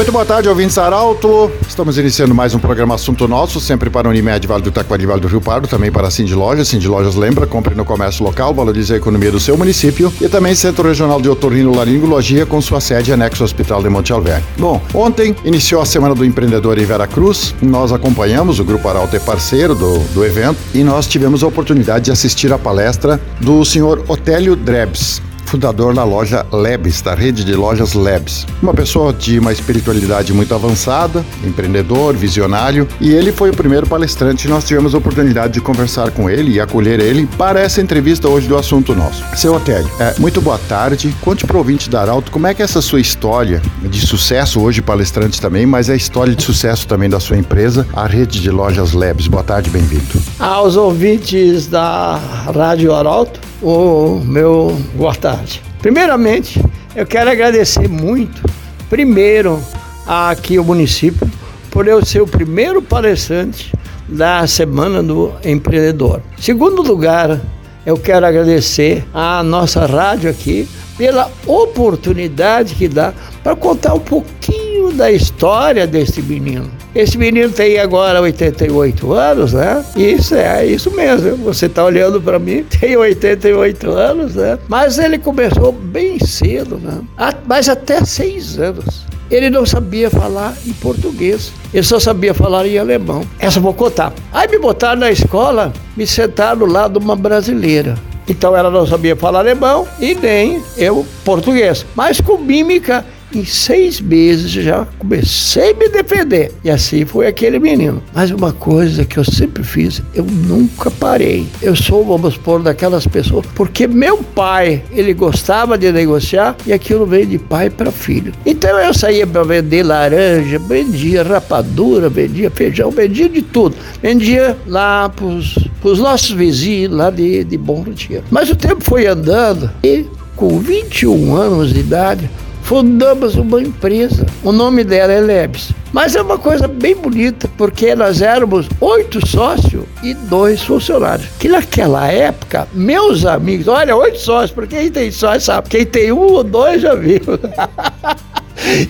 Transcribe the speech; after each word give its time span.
Muito 0.00 0.12
boa 0.12 0.24
tarde, 0.24 0.48
ouvintes 0.48 0.78
Arauto. 0.78 1.52
Estamos 1.68 1.98
iniciando 1.98 2.34
mais 2.34 2.54
um 2.54 2.58
programa 2.58 2.94
Assunto 2.94 3.28
Nosso, 3.28 3.60
sempre 3.60 3.90
para 3.90 4.08
Unimed, 4.08 4.46
Vale 4.46 4.62
do 4.62 4.70
Taquari, 4.72 5.04
Vale 5.04 5.20
do 5.20 5.28
Rio 5.28 5.42
Pardo, 5.42 5.68
também 5.68 5.92
para 5.92 6.08
a 6.08 6.10
Cindy 6.10 6.34
Lojas. 6.34 6.68
Cindy 6.68 6.88
Lojas 6.88 7.16
lembra, 7.16 7.46
compre 7.46 7.74
no 7.74 7.84
comércio 7.84 8.24
local, 8.24 8.54
valorize 8.54 8.94
a 8.94 8.96
economia 8.96 9.30
do 9.30 9.38
seu 9.38 9.58
município 9.58 10.10
e 10.18 10.26
também 10.26 10.54
Centro 10.54 10.88
Regional 10.88 11.20
de 11.20 11.28
Otorrino 11.28 11.76
Laringologia 11.76 12.46
com 12.46 12.62
sua 12.62 12.80
sede 12.80 13.12
anexo 13.12 13.42
ao 13.42 13.44
Hospital 13.44 13.82
de 13.82 13.90
Monte 13.90 14.10
Alverne. 14.10 14.42
Bom, 14.56 14.80
ontem 14.94 15.36
iniciou 15.44 15.82
a 15.82 15.84
Semana 15.84 16.14
do 16.14 16.24
Empreendedor 16.24 16.78
em 16.78 16.86
Veracruz. 16.86 17.54
Nós 17.60 17.92
acompanhamos, 17.92 18.58
o 18.58 18.64
Grupo 18.64 18.88
Arauto 18.88 19.14
é 19.14 19.18
parceiro 19.18 19.74
do, 19.74 19.98
do 20.14 20.24
evento 20.24 20.56
e 20.72 20.82
nós 20.82 21.06
tivemos 21.06 21.44
a 21.44 21.46
oportunidade 21.46 22.06
de 22.06 22.10
assistir 22.10 22.50
a 22.54 22.58
palestra 22.58 23.20
do 23.38 23.62
senhor 23.66 24.02
Otélio 24.08 24.56
Drebs 24.56 25.20
fundador 25.50 25.92
da 25.92 26.04
loja 26.04 26.46
Lebs, 26.52 27.02
da 27.02 27.12
rede 27.12 27.44
de 27.44 27.54
lojas 27.54 27.94
Lebs. 27.94 28.46
Uma 28.62 28.72
pessoa 28.72 29.12
de 29.12 29.36
uma 29.40 29.52
espiritualidade 29.52 30.32
muito 30.32 30.54
avançada, 30.54 31.24
empreendedor, 31.44 32.14
visionário, 32.14 32.86
e 33.00 33.10
ele 33.10 33.32
foi 33.32 33.50
o 33.50 33.56
primeiro 33.56 33.86
palestrante 33.86 34.46
nós 34.46 34.64
tivemos 34.64 34.94
a 34.94 34.98
oportunidade 34.98 35.54
de 35.54 35.60
conversar 35.60 36.12
com 36.12 36.30
ele 36.30 36.52
e 36.52 36.60
acolher 36.60 37.00
ele 37.00 37.26
para 37.36 37.58
essa 37.60 37.80
entrevista 37.80 38.28
hoje 38.28 38.46
do 38.46 38.56
assunto 38.56 38.94
nosso. 38.94 39.24
Seu 39.36 39.54
Otélio, 39.54 39.90
é, 39.98 40.14
muito 40.18 40.40
boa 40.40 40.58
tarde. 40.68 41.14
Conte 41.20 41.44
para 41.44 41.56
o 41.56 41.58
ouvinte 41.58 41.90
da 41.90 42.00
Arauto 42.00 42.30
como 42.30 42.46
é 42.46 42.54
que 42.54 42.62
é 42.62 42.64
essa 42.64 42.80
sua 42.80 43.00
história 43.00 43.60
de 43.82 44.06
sucesso, 44.06 44.60
hoje 44.60 44.80
palestrante 44.80 45.40
também, 45.40 45.66
mas 45.66 45.88
é 45.88 45.94
a 45.94 45.96
história 45.96 46.34
de 46.34 46.44
sucesso 46.44 46.86
também 46.86 47.08
da 47.08 47.18
sua 47.18 47.36
empresa, 47.36 47.86
a 47.92 48.06
rede 48.06 48.40
de 48.40 48.50
lojas 48.50 48.92
Lebs. 48.92 49.26
Boa 49.26 49.42
tarde, 49.42 49.68
bem-vindo. 49.68 50.22
Aos 50.38 50.76
ouvintes 50.76 51.66
da 51.66 52.20
Rádio 52.54 52.94
Arauto, 52.94 53.49
o 53.62 54.20
meu 54.24 54.76
boa 54.94 55.14
tarde. 55.14 55.62
Primeiramente, 55.80 56.62
eu 56.94 57.06
quero 57.06 57.30
agradecer 57.30 57.88
muito, 57.88 58.42
primeiro, 58.88 59.62
aqui 60.06 60.58
o 60.58 60.64
município, 60.64 61.30
por 61.70 61.86
eu 61.86 62.04
ser 62.04 62.20
o 62.20 62.26
primeiro 62.26 62.82
palestrante 62.82 63.72
da 64.08 64.46
Semana 64.46 65.02
do 65.02 65.32
Empreendedor. 65.44 66.20
Segundo 66.38 66.82
lugar, 66.82 67.40
eu 67.86 67.96
quero 67.96 68.26
agradecer 68.26 69.04
à 69.14 69.42
nossa 69.42 69.86
rádio 69.86 70.28
aqui 70.28 70.68
pela 70.98 71.30
oportunidade 71.46 72.74
que 72.74 72.88
dá 72.88 73.14
para 73.42 73.56
contar 73.56 73.94
um 73.94 74.00
pouquinho 74.00 74.92
da 74.92 75.10
história 75.10 75.86
desse 75.86 76.20
menino. 76.20 76.70
Esse 76.94 77.16
menino 77.16 77.50
tem 77.50 77.78
agora 77.78 78.20
88 78.20 79.12
anos, 79.12 79.52
né? 79.52 79.84
Isso 79.96 80.34
é, 80.34 80.62
é 80.62 80.66
isso 80.66 80.90
mesmo. 80.90 81.36
Você 81.38 81.66
está 81.66 81.84
olhando 81.84 82.20
para 82.20 82.38
mim, 82.38 82.64
tem 82.80 82.96
88 82.96 83.90
anos, 83.90 84.34
né? 84.34 84.58
Mas 84.68 84.98
ele 84.98 85.18
começou 85.18 85.72
bem 85.72 86.18
cedo, 86.18 86.78
né? 86.78 87.00
Mas 87.46 87.68
até 87.68 88.04
seis 88.04 88.58
anos. 88.58 89.06
Ele 89.30 89.48
não 89.48 89.64
sabia 89.64 90.10
falar 90.10 90.56
em 90.66 90.72
português, 90.72 91.52
ele 91.72 91.84
só 91.84 92.00
sabia 92.00 92.34
falar 92.34 92.66
em 92.66 92.78
alemão. 92.78 93.22
Essa 93.38 93.58
eu 93.58 93.62
vou 93.62 93.72
contar. 93.72 94.12
Aí 94.32 94.48
me 94.48 94.58
botaram 94.58 94.98
na 94.98 95.10
escola, 95.12 95.72
me 95.96 96.04
sentaram 96.04 96.66
lado 96.66 96.98
de 96.98 97.04
uma 97.04 97.14
brasileira. 97.14 97.94
Então 98.26 98.56
ela 98.56 98.70
não 98.70 98.84
sabia 98.86 99.14
falar 99.14 99.40
alemão 99.40 99.86
e 100.00 100.16
nem 100.16 100.60
eu 100.76 101.06
português. 101.24 101.86
Mas 101.94 102.20
com 102.20 102.38
mímica 102.38 103.04
em 103.34 103.44
seis 103.44 104.00
meses 104.00 104.50
já 104.50 104.86
comecei 104.98 105.72
a 105.72 105.74
me 105.74 105.88
defender. 105.88 106.52
E 106.64 106.70
assim 106.70 107.04
foi 107.04 107.26
aquele 107.26 107.58
menino. 107.58 108.02
Mas 108.14 108.30
uma 108.30 108.52
coisa 108.52 109.04
que 109.04 109.18
eu 109.18 109.24
sempre 109.24 109.62
fiz, 109.62 110.02
eu 110.14 110.24
nunca 110.24 110.90
parei. 110.90 111.46
Eu 111.62 111.76
sou, 111.76 112.04
vamos 112.04 112.34
supor, 112.34 112.62
daquelas 112.62 113.06
pessoas, 113.06 113.46
porque 113.54 113.86
meu 113.86 114.18
pai, 114.18 114.82
ele 114.92 115.14
gostava 115.14 115.78
de 115.78 115.90
negociar 115.92 116.56
e 116.66 116.72
aquilo 116.72 117.06
veio 117.06 117.26
de 117.26 117.38
pai 117.38 117.70
para 117.70 117.90
filho. 117.90 118.32
Então 118.44 118.78
eu 118.78 118.92
saía 118.92 119.26
para 119.26 119.42
vender 119.42 119.82
laranja, 119.82 120.58
vendia 120.58 121.22
rapadura, 121.22 122.08
vendia 122.08 122.50
feijão, 122.50 122.90
vendia 122.90 123.28
de 123.28 123.42
tudo. 123.42 123.76
Vendia 124.02 124.56
lá 124.66 125.08
para 125.08 125.26
os 125.26 125.98
nossos 125.98 126.30
vizinhos 126.30 126.92
lá 126.92 127.10
de, 127.10 127.44
de 127.44 127.56
Bom 127.56 127.82
Retiro. 127.82 128.24
Mas 128.30 128.50
o 128.50 128.56
tempo 128.56 128.82
foi 128.82 129.06
andando 129.06 129.70
e 129.82 130.06
com 130.36 130.58
21 130.58 131.36
anos 131.36 131.72
de 131.72 131.80
idade, 131.80 132.30
fundamos 132.70 133.34
uma 133.34 133.60
empresa. 133.60 134.24
O 134.44 134.52
nome 134.52 134.84
dela 134.84 135.12
é 135.12 135.20
Lebs. 135.20 135.72
Mas 135.92 136.14
é 136.14 136.22
uma 136.22 136.38
coisa 136.38 136.68
bem 136.68 136.94
bonita, 136.94 137.50
porque 137.58 137.96
nós 137.96 138.22
éramos 138.22 138.68
oito 138.80 139.26
sócios 139.26 139.82
e 140.04 140.14
dois 140.14 140.62
funcionários. 140.62 141.26
Que 141.40 141.48
naquela 141.48 142.06
época, 142.06 142.68
meus 142.72 143.26
amigos, 143.26 143.66
olha, 143.66 143.96
oito 143.96 144.20
sócios, 144.20 144.52
porque 144.52 144.76
quem 144.76 144.88
tem 144.88 145.10
sócio 145.10 145.40
sabe, 145.40 145.68
quem 145.68 145.84
tem 145.84 146.12
um 146.12 146.20
ou 146.20 146.44
dois 146.44 146.80
já 146.80 146.94
viu. 146.94 147.18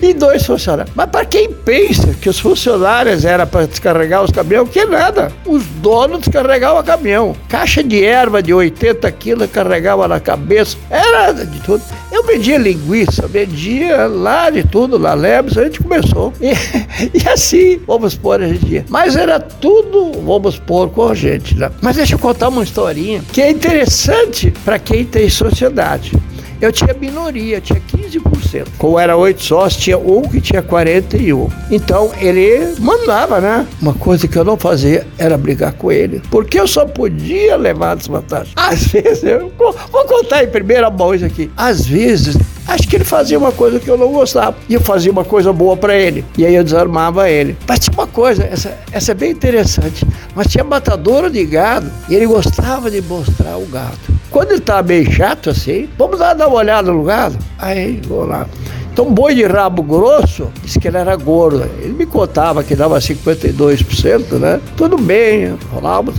e 0.01 0.13
dois 0.13 0.45
funcionários. 0.45 0.93
Mas 0.95 1.09
para 1.09 1.25
quem 1.25 1.51
pensa 1.51 2.13
que 2.19 2.29
os 2.29 2.39
funcionários 2.39 3.25
era 3.25 3.45
para 3.45 3.65
descarregar 3.65 4.23
os 4.23 4.31
caminhões, 4.31 4.69
que 4.69 4.85
nada. 4.85 5.31
Os 5.45 5.63
donos 5.81 6.19
descarregavam 6.19 6.81
o 6.81 6.83
caminhão. 6.83 7.35
Caixa 7.47 7.83
de 7.83 8.03
erva 8.03 8.41
de 8.41 8.53
80 8.53 9.11
quilos 9.13 9.49
carregava 9.51 10.07
na 10.07 10.19
cabeça. 10.19 10.77
Era 10.89 11.31
de 11.31 11.59
tudo. 11.61 11.83
Eu 12.11 12.23
vendia 12.23 12.57
linguiça, 12.57 13.25
vendia 13.27 14.05
lá 14.05 14.49
de 14.49 14.63
tudo, 14.63 14.97
lá 14.97 15.13
Lebes, 15.13 15.57
a 15.57 15.63
gente 15.63 15.81
começou. 15.81 16.33
E, 16.41 16.51
e 17.17 17.27
assim, 17.29 17.79
vamos 17.87 18.15
pôr 18.15 18.41
a 18.41 18.47
gente. 18.47 18.85
Mas 18.89 19.15
era 19.15 19.39
tudo, 19.39 20.11
vamos 20.21 20.59
pôr 20.59 20.89
com 20.89 21.13
gente. 21.15 21.57
Né? 21.57 21.71
Mas 21.81 21.95
deixa 21.95 22.15
eu 22.15 22.19
contar 22.19 22.49
uma 22.49 22.63
historinha 22.63 23.23
que 23.31 23.41
é 23.41 23.49
interessante 23.49 24.51
para 24.63 24.77
quem 24.77 25.05
tem 25.05 25.29
sociedade. 25.29 26.11
Eu 26.61 26.71
tinha 26.71 26.93
minoria, 26.93 27.59
tinha 27.59 27.81
15%. 27.81 28.67
Como 28.77 28.99
era 28.99 29.17
oito 29.17 29.41
sócios, 29.43 29.81
tinha 29.83 29.97
um 29.97 30.21
que 30.21 30.39
tinha 30.39 30.61
41. 30.61 31.49
Então 31.71 32.11
ele 32.19 32.75
mandava, 32.79 33.41
né? 33.41 33.65
Uma 33.81 33.95
coisa 33.95 34.27
que 34.27 34.37
eu 34.37 34.43
não 34.43 34.55
fazia 34.55 35.07
era 35.17 35.35
brigar 35.39 35.73
com 35.73 35.91
ele. 35.91 36.21
Porque 36.29 36.59
eu 36.59 36.67
só 36.67 36.85
podia 36.85 37.55
levar 37.55 37.95
desvantagem. 37.95 38.53
Às 38.55 38.85
vezes, 38.85 39.23
eu 39.23 39.51
vou 39.57 40.05
contar 40.05 40.43
em 40.43 40.47
primeira 40.47 40.91
mão 40.91 41.15
isso 41.15 41.25
aqui. 41.25 41.49
Às 41.57 41.87
vezes, 41.87 42.37
acho 42.67 42.87
que 42.87 42.95
ele 42.95 43.05
fazia 43.05 43.39
uma 43.39 43.51
coisa 43.51 43.79
que 43.79 43.89
eu 43.89 43.97
não 43.97 44.11
gostava. 44.11 44.55
E 44.69 44.75
eu 44.75 44.81
fazia 44.81 45.11
uma 45.11 45.25
coisa 45.25 45.51
boa 45.51 45.75
para 45.75 45.95
ele. 45.95 46.23
E 46.37 46.45
aí 46.45 46.53
eu 46.53 46.63
desarmava 46.63 47.27
ele. 47.27 47.57
Mas 47.67 47.79
tinha 47.79 47.93
uma 47.95 48.05
coisa, 48.05 48.43
essa, 48.43 48.77
essa 48.91 49.13
é 49.13 49.15
bem 49.15 49.31
interessante. 49.31 50.05
Mas 50.35 50.45
tinha 50.45 50.63
matadora 50.63 51.27
de 51.27 51.43
gado 51.43 51.91
e 52.07 52.13
ele 52.13 52.27
gostava 52.27 52.91
de 52.91 53.01
mostrar 53.01 53.57
o 53.57 53.65
gado. 53.65 54.20
Quando 54.31 54.51
ele 54.51 54.59
estava 54.59 54.87
meio 54.87 55.11
chato 55.11 55.49
assim, 55.49 55.89
vamos 55.97 56.19
lá 56.19 56.33
dar 56.33 56.47
uma 56.47 56.57
olhada 56.57 56.91
no 56.91 57.03
gado? 57.03 57.37
Aí, 57.59 57.99
vou 58.07 58.25
lá. 58.25 58.47
Então, 58.91 59.13
boi 59.13 59.35
de 59.35 59.43
rabo 59.45 59.83
grosso, 59.83 60.49
disse 60.63 60.79
que 60.79 60.87
ele 60.87 60.97
era 60.97 61.15
gordo. 61.17 61.63
Ele 61.79 61.93
me 61.93 62.05
contava 62.05 62.63
que 62.63 62.75
dava 62.75 62.97
52%, 62.97 64.39
né? 64.39 64.59
Tudo 64.77 64.97
bem, 64.97 65.57
rolava. 65.71 66.13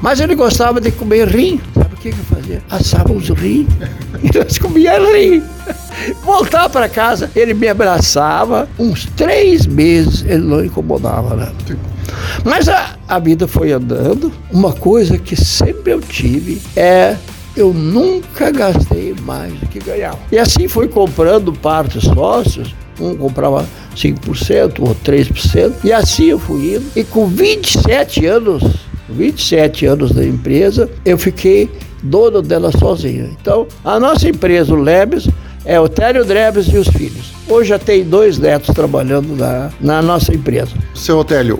Mas 0.00 0.20
ele 0.20 0.34
gostava 0.36 0.80
de 0.80 0.92
comer 0.92 1.26
rim. 1.28 1.60
Sabe 1.74 1.94
o 1.94 1.98
que, 1.98 2.12
que 2.12 2.18
eu 2.18 2.24
fazia? 2.36 2.62
Assava 2.70 3.12
os 3.12 3.28
rim. 3.30 3.66
E 4.22 4.38
nós 4.38 4.56
comíamos 4.56 5.12
rim. 5.12 5.42
Voltar 6.24 6.70
para 6.70 6.88
casa, 6.88 7.30
ele 7.36 7.52
me 7.52 7.68
abraçava. 7.68 8.66
Uns 8.78 9.04
três 9.16 9.66
meses 9.66 10.24
ele 10.26 10.42
não 10.42 10.64
incomodava, 10.64 11.36
né? 11.36 11.52
Mas 12.42 12.66
a, 12.68 12.96
a 13.06 13.18
vida 13.18 13.46
foi 13.46 13.72
andando. 13.72 14.32
Uma 14.50 14.72
coisa 14.72 15.18
que 15.18 15.36
sempre 15.36 15.92
eu 15.92 16.00
tive 16.00 16.62
é 16.74 17.16
eu 17.56 17.72
nunca 17.72 18.50
gastei 18.50 19.14
mais 19.22 19.52
do 19.54 19.66
que 19.66 19.78
ganhava. 19.78 20.18
E 20.30 20.38
assim 20.38 20.68
fui 20.68 20.88
comprando 20.88 21.52
partes 21.52 22.04
sócios, 22.04 22.74
um 23.00 23.16
comprava 23.16 23.66
5% 23.94 24.80
ou 24.80 24.94
3%, 24.94 25.72
e 25.84 25.92
assim 25.92 26.26
eu 26.26 26.38
fui 26.38 26.76
indo. 26.76 26.86
E 26.94 27.02
com 27.02 27.26
27 27.26 28.26
anos, 28.26 28.62
27 29.08 29.86
anos 29.86 30.12
da 30.12 30.24
empresa, 30.24 30.90
eu 31.04 31.16
fiquei 31.16 31.70
dono 32.02 32.42
dela 32.42 32.70
sozinho. 32.72 33.36
Então, 33.40 33.66
a 33.84 33.98
nossa 33.98 34.28
empresa, 34.28 34.72
o 34.72 34.76
Lebes, 34.76 35.28
é 35.64 35.80
o 35.80 35.88
Télio 35.88 36.24
Drebes 36.24 36.66
e 36.68 36.76
os 36.76 36.86
filhos. 36.88 37.32
Hoje 37.48 37.70
já 37.70 37.78
tem 37.78 38.04
dois 38.04 38.38
netos 38.38 38.74
trabalhando 38.74 39.34
na, 39.36 39.70
na 39.80 40.02
nossa 40.02 40.32
empresa. 40.32 40.70
Seu 40.94 41.18
Otélio, 41.18 41.58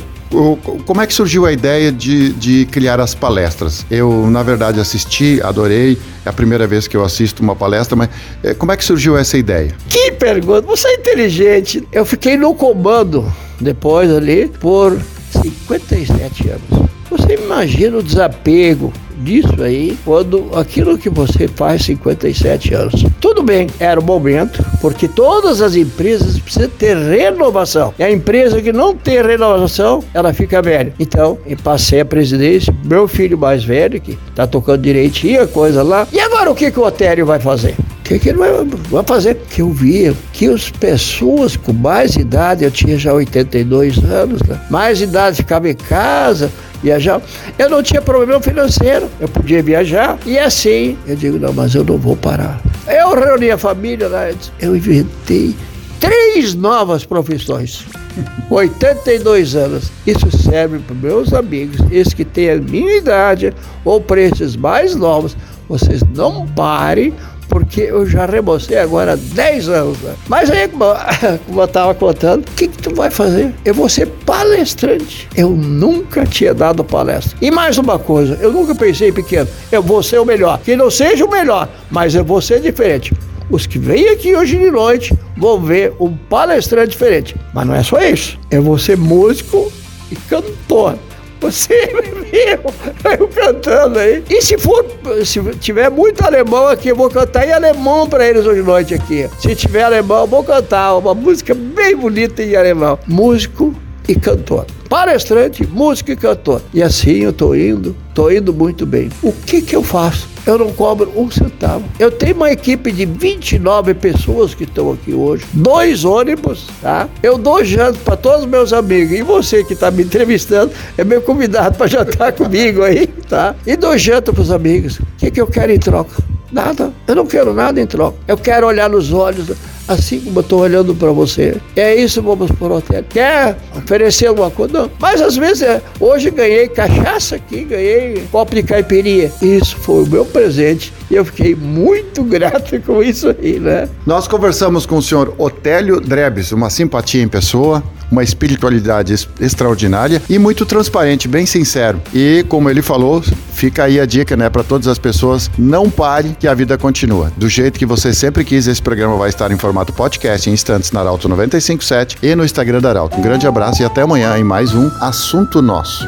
como 0.84 1.00
é 1.00 1.06
que 1.06 1.14
surgiu 1.14 1.46
a 1.46 1.52
ideia 1.52 1.92
de, 1.92 2.32
de 2.32 2.66
criar 2.66 3.00
as 3.00 3.14
palestras? 3.14 3.86
Eu, 3.90 4.28
na 4.28 4.42
verdade, 4.42 4.80
assisti, 4.80 5.40
adorei. 5.42 5.96
É 6.24 6.28
a 6.28 6.32
primeira 6.32 6.66
vez 6.66 6.88
que 6.88 6.96
eu 6.96 7.04
assisto 7.04 7.42
uma 7.42 7.54
palestra, 7.54 7.94
mas 7.94 8.10
eh, 8.42 8.52
como 8.54 8.72
é 8.72 8.76
que 8.76 8.84
surgiu 8.84 9.16
essa 9.16 9.38
ideia? 9.38 9.74
Que 9.88 10.10
pergunta! 10.12 10.62
Você 10.62 10.88
é 10.88 10.94
inteligente. 10.94 11.86
Eu 11.92 12.04
fiquei 12.04 12.36
no 12.36 12.54
comando 12.54 13.32
depois 13.60 14.10
ali 14.10 14.48
por 14.48 15.00
57 15.42 16.48
anos. 16.48 16.90
Você 17.08 17.34
imagina 17.34 17.98
o 17.98 18.02
desapego 18.02 18.92
disso 19.18 19.62
aí 19.62 19.96
quando 20.04 20.50
aquilo 20.54 20.98
que 20.98 21.08
você 21.08 21.48
faz 21.48 21.82
57 21.82 22.74
anos. 22.74 23.04
Tudo 23.20 23.42
bem, 23.42 23.68
era 23.78 23.98
o 23.98 24.04
momento, 24.04 24.64
porque 24.80 25.08
todas 25.08 25.60
as 25.60 25.74
empresas 25.74 26.38
precisam 26.38 26.68
ter 26.68 26.96
renovação. 26.96 27.94
E 27.98 28.02
a 28.02 28.10
empresa 28.10 28.60
que 28.60 28.72
não 28.72 28.94
tem 28.94 29.22
renovação, 29.22 30.02
ela 30.12 30.32
fica 30.32 30.62
velha. 30.62 30.92
Então, 30.98 31.38
eu 31.46 31.56
passei 31.56 32.00
a 32.00 32.04
presidência, 32.04 32.74
meu 32.84 33.08
filho 33.08 33.38
mais 33.38 33.64
velho, 33.64 34.00
que 34.00 34.18
tá 34.34 34.46
tocando 34.46 34.82
direitinho 34.82 35.42
a 35.42 35.46
coisa 35.46 35.82
lá. 35.82 36.06
E 36.12 36.20
agora 36.20 36.50
o 36.50 36.54
que, 36.54 36.70
que 36.70 36.78
o 36.78 36.84
Otério 36.84 37.26
vai 37.26 37.40
fazer? 37.40 37.74
O 38.00 38.08
que, 38.08 38.20
que 38.20 38.28
ele 38.28 38.38
vai, 38.38 39.02
fazer? 39.04 39.34
Que 39.50 39.62
eu 39.62 39.70
via 39.70 40.14
que 40.32 40.46
as 40.46 40.70
pessoas 40.70 41.56
com 41.56 41.72
mais 41.72 42.14
idade, 42.14 42.62
eu 42.62 42.70
tinha 42.70 42.96
já 42.96 43.12
82 43.12 43.98
anos, 44.04 44.40
né? 44.42 44.60
mais 44.70 45.00
idade 45.00 45.38
ficava 45.38 45.68
em 45.68 45.74
casa, 45.74 46.52
viajar. 46.82 47.20
Eu 47.58 47.68
não 47.70 47.82
tinha 47.82 48.02
problema 48.02 48.40
financeiro, 48.40 49.08
eu 49.20 49.28
podia 49.28 49.62
viajar. 49.62 50.18
E 50.26 50.38
assim, 50.38 50.96
eu 51.06 51.16
digo, 51.16 51.38
não, 51.38 51.52
mas 51.52 51.74
eu 51.74 51.84
não 51.84 51.98
vou 51.98 52.16
parar. 52.16 52.60
Eu 52.86 53.14
reuni 53.14 53.50
a 53.50 53.58
família 53.58 54.08
lá, 54.08 54.28
eu 54.60 54.76
inventei 54.76 55.54
três 56.00 56.54
novas 56.54 57.04
profissões. 57.04 57.86
82 58.50 59.56
anos. 59.56 59.90
Isso 60.06 60.30
serve 60.36 60.78
para 60.78 60.94
meus 60.94 61.32
amigos, 61.32 61.78
esses 61.90 62.14
que 62.14 62.24
têm 62.24 62.50
a 62.50 62.56
minha 62.56 62.96
idade 62.96 63.52
ou 63.84 64.00
para 64.00 64.20
esses 64.20 64.56
mais 64.56 64.94
novos. 64.94 65.36
Vocês 65.68 66.00
não 66.14 66.46
parem 66.46 67.12
porque 67.48 67.82
eu 67.82 68.06
já 68.06 68.26
remocei 68.26 68.78
agora 68.78 69.16
10 69.16 69.68
anos. 69.68 69.98
Né? 69.98 70.14
Mas 70.28 70.50
aí, 70.50 70.68
como, 70.68 70.84
eu 70.84 71.64
estava 71.64 71.94
contando, 71.94 72.42
o 72.42 72.52
que, 72.52 72.68
vai 72.96 73.10
fazer? 73.10 73.54
Eu 73.64 73.74
vou 73.74 73.88
ser 73.88 74.06
palestrante. 74.24 75.28
Eu 75.36 75.50
nunca 75.50 76.24
tinha 76.24 76.52
dado 76.52 76.82
palestra. 76.82 77.36
E 77.40 77.50
mais 77.50 77.78
uma 77.78 77.98
coisa, 77.98 78.36
eu 78.40 78.50
nunca 78.50 78.74
pensei 78.74 79.12
pequeno, 79.12 79.48
eu 79.70 79.82
vou 79.82 80.02
ser 80.02 80.18
o 80.18 80.24
melhor. 80.24 80.58
Que 80.58 80.74
não 80.74 80.90
seja 80.90 81.24
o 81.24 81.30
melhor, 81.30 81.68
mas 81.90 82.14
eu 82.14 82.24
vou 82.24 82.40
ser 82.40 82.60
diferente. 82.60 83.12
Os 83.48 83.66
que 83.66 83.78
vêm 83.78 84.08
aqui 84.08 84.34
hoje 84.34 84.56
de 84.56 84.70
noite 84.70 85.14
vão 85.36 85.60
ver 85.60 85.92
um 86.00 86.16
palestrante 86.16 86.90
diferente. 86.90 87.36
Mas 87.54 87.66
não 87.66 87.74
é 87.74 87.82
só 87.82 88.00
isso. 88.00 88.38
Eu 88.50 88.62
vou 88.62 88.78
ser 88.78 88.96
músico 88.96 89.70
e 90.10 90.16
cantor. 90.16 90.98
Você 91.40 91.74
viu 92.32 93.16
eu 93.18 93.28
cantando 93.28 93.98
aí. 93.98 94.22
E 94.28 94.42
se 94.42 94.58
for, 94.58 94.84
se 95.24 95.40
tiver 95.56 95.90
muito 95.90 96.24
alemão 96.24 96.68
aqui, 96.68 96.88
eu 96.88 96.96
vou 96.96 97.10
cantar 97.10 97.46
em 97.46 97.52
alemão 97.52 98.08
para 98.08 98.26
eles 98.26 98.46
hoje 98.46 98.62
noite 98.62 98.94
aqui. 98.94 99.28
Se 99.38 99.54
tiver 99.54 99.82
alemão, 99.82 100.22
eu 100.22 100.26
vou 100.26 100.42
cantar 100.42 100.96
uma 100.96 101.14
música 101.14 101.54
bem 101.54 101.96
bonita 101.96 102.42
em 102.42 102.56
alemão. 102.56 102.98
Músico 103.06 103.74
e 104.08 104.14
cantor. 104.14 104.66
Palestrante, 104.88 105.66
músico 105.66 106.10
e 106.12 106.16
cantor. 106.16 106.62
E 106.72 106.82
assim 106.82 107.18
eu 107.18 107.32
tô 107.32 107.54
indo, 107.54 107.96
tô 108.14 108.30
indo 108.30 108.52
muito 108.52 108.86
bem. 108.86 109.10
O 109.22 109.32
que 109.32 109.60
que 109.60 109.74
eu 109.74 109.82
faço? 109.82 110.28
Eu 110.46 110.58
não 110.58 110.72
cobro 110.72 111.12
um 111.16 111.28
centavo. 111.28 111.84
Eu 111.98 112.10
tenho 112.10 112.36
uma 112.36 112.52
equipe 112.52 112.92
de 112.92 113.04
29 113.04 113.94
pessoas 113.94 114.54
que 114.54 114.62
estão 114.62 114.92
aqui 114.92 115.12
hoje, 115.12 115.44
dois 115.52 116.04
ônibus, 116.04 116.68
tá? 116.80 117.08
Eu 117.20 117.36
dou 117.36 117.64
jantar 117.64 118.00
para 118.04 118.16
todos 118.16 118.40
os 118.42 118.46
meus 118.46 118.72
amigos. 118.72 119.18
E 119.18 119.22
você 119.22 119.64
que 119.64 119.72
está 119.72 119.90
me 119.90 120.04
entrevistando 120.04 120.70
é 120.96 121.02
meu 121.02 121.20
convidado 121.20 121.76
para 121.76 121.88
jantar 121.88 122.30
comigo 122.34 122.82
aí, 122.84 123.08
tá? 123.28 123.56
E 123.66 123.76
dou 123.76 123.98
janta 123.98 124.32
para 124.32 124.42
os 124.42 124.52
amigos. 124.52 125.00
O 125.00 125.06
que, 125.18 125.32
que 125.32 125.40
eu 125.40 125.48
quero 125.48 125.72
em 125.72 125.78
troca? 125.78 126.22
Nada. 126.52 126.92
Eu 127.08 127.16
não 127.16 127.26
quero 127.26 127.52
nada 127.52 127.80
em 127.80 127.86
troca. 127.86 128.16
Eu 128.28 128.38
quero 128.38 128.68
olhar 128.68 128.88
nos 128.88 129.12
olhos 129.12 129.50
assim 129.88 130.20
como 130.20 130.38
eu 130.38 130.42
estou 130.42 130.60
olhando 130.60 130.94
para 130.94 131.10
você. 131.10 131.56
É 131.74 131.94
isso, 131.94 132.22
vamos 132.22 132.50
por 132.52 132.70
hotel. 132.72 133.04
Quer 133.08 133.56
oferecer 133.76 134.26
alguma 134.26 134.50
coisa? 134.50 134.72
Não. 134.72 134.90
Mas 134.98 135.20
às 135.20 135.36
vezes, 135.36 135.62
é, 135.62 135.82
hoje 136.00 136.30
ganhei 136.30 136.68
cachaça 136.68 137.36
aqui, 137.36 137.64
ganhei 137.64 138.24
copo 138.30 138.54
de 138.54 138.62
caipirinha. 138.62 139.30
Isso 139.40 139.76
foi 139.76 140.04
o 140.04 140.06
meu 140.06 140.24
presente 140.24 140.92
e 141.10 141.14
eu 141.14 141.24
fiquei 141.24 141.54
muito 141.54 142.22
grato 142.22 142.80
com 142.82 143.02
isso 143.02 143.28
aí, 143.28 143.58
né? 143.58 143.88
Nós 144.04 144.28
conversamos 144.28 144.86
com 144.86 144.96
o 144.96 145.02
senhor 145.02 145.34
Otélio 145.38 146.00
Drebes, 146.00 146.52
uma 146.52 146.70
simpatia 146.70 147.22
em 147.22 147.28
pessoa, 147.28 147.82
uma 148.10 148.22
espiritualidade 148.22 149.14
extraordinária 149.40 150.22
e 150.28 150.38
muito 150.38 150.64
transparente, 150.64 151.28
bem 151.28 151.46
sincero. 151.46 152.00
E 152.14 152.44
como 152.48 152.70
ele 152.70 152.82
falou, 152.82 153.22
fica 153.52 153.84
aí 153.84 154.00
a 154.00 154.06
dica, 154.06 154.36
né, 154.36 154.48
para 154.48 154.62
todas 154.62 154.86
as 154.86 154.98
pessoas, 154.98 155.50
não 155.58 155.90
pare 155.90 156.36
que 156.38 156.46
a 156.46 156.54
vida 156.54 156.78
continua. 156.78 157.32
Do 157.36 157.48
jeito 157.48 157.78
que 157.78 157.86
você 157.86 158.14
sempre 158.14 158.44
quis, 158.44 158.66
esse 158.66 158.82
programa 158.82 159.16
vai 159.16 159.28
estar 159.28 159.50
em 159.50 159.58
formato 159.58 159.92
podcast 159.92 160.48
em 160.48 160.52
instantes 160.52 160.92
na 160.92 161.00
Arauto 161.00 161.28
957 161.28 162.18
e 162.22 162.34
no 162.34 162.44
Instagram 162.44 162.80
da 162.80 162.90
Arauto. 162.90 163.18
Um 163.18 163.22
grande 163.22 163.46
abraço 163.46 163.82
e 163.82 163.84
até 163.84 164.02
amanhã 164.02 164.36
em 164.38 164.44
mais 164.44 164.74
um 164.74 164.90
Assunto 165.00 165.60
Nosso. 165.60 166.06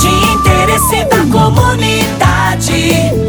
De 0.00 0.32
interesse 0.32 1.04
da 1.06 1.26
comunidade, 1.26 3.27